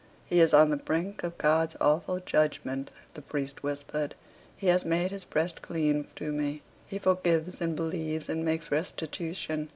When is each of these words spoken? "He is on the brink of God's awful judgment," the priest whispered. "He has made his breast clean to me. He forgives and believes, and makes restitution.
"He 0.25 0.39
is 0.39 0.51
on 0.51 0.71
the 0.71 0.77
brink 0.77 1.21
of 1.23 1.37
God's 1.37 1.75
awful 1.79 2.19
judgment," 2.19 2.89
the 3.13 3.21
priest 3.21 3.61
whispered. 3.61 4.15
"He 4.57 4.65
has 4.65 4.83
made 4.83 5.11
his 5.11 5.25
breast 5.25 5.61
clean 5.61 6.07
to 6.15 6.31
me. 6.31 6.63
He 6.87 6.97
forgives 6.97 7.61
and 7.61 7.75
believes, 7.75 8.27
and 8.27 8.43
makes 8.43 8.71
restitution. 8.71 9.69